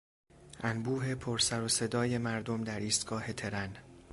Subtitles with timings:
[0.63, 3.75] انبوه پرسروصدای مردم در ایستگاه ترن